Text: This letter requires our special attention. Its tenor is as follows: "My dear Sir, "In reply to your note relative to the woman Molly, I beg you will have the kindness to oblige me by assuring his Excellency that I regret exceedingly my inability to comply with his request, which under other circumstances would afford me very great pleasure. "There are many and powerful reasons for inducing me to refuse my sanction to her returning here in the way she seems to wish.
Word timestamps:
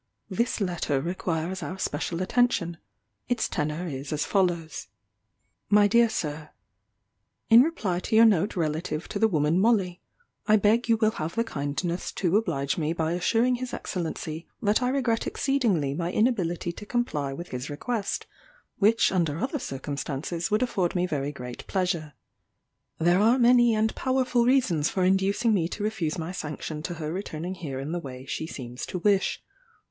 This 0.31 0.59
letter 0.59 0.99
requires 0.99 1.61
our 1.61 1.77
special 1.77 2.23
attention. 2.23 2.77
Its 3.29 3.47
tenor 3.47 3.85
is 3.87 4.11
as 4.11 4.25
follows: 4.25 4.87
"My 5.69 5.87
dear 5.87 6.09
Sir, 6.09 6.49
"In 7.51 7.61
reply 7.61 7.99
to 7.99 8.15
your 8.15 8.25
note 8.25 8.55
relative 8.55 9.07
to 9.09 9.19
the 9.19 9.27
woman 9.27 9.59
Molly, 9.59 10.01
I 10.47 10.55
beg 10.55 10.89
you 10.89 10.97
will 10.97 11.11
have 11.11 11.35
the 11.35 11.43
kindness 11.43 12.11
to 12.13 12.35
oblige 12.35 12.79
me 12.79 12.93
by 12.93 13.11
assuring 13.11 13.57
his 13.57 13.75
Excellency 13.75 14.47
that 14.59 14.81
I 14.81 14.89
regret 14.89 15.27
exceedingly 15.27 15.93
my 15.93 16.11
inability 16.11 16.71
to 16.71 16.85
comply 16.87 17.31
with 17.31 17.49
his 17.49 17.69
request, 17.69 18.25
which 18.79 19.11
under 19.11 19.37
other 19.37 19.59
circumstances 19.59 20.49
would 20.49 20.63
afford 20.63 20.95
me 20.95 21.05
very 21.05 21.31
great 21.31 21.67
pleasure. 21.67 22.13
"There 22.97 23.19
are 23.19 23.37
many 23.37 23.75
and 23.75 23.93
powerful 23.93 24.45
reasons 24.47 24.89
for 24.89 25.03
inducing 25.03 25.53
me 25.53 25.67
to 25.67 25.83
refuse 25.83 26.17
my 26.17 26.31
sanction 26.31 26.81
to 26.85 26.95
her 26.95 27.13
returning 27.13 27.53
here 27.53 27.79
in 27.79 27.91
the 27.91 27.99
way 27.99 28.25
she 28.25 28.47
seems 28.47 28.87
to 28.87 28.97
wish. 28.97 29.43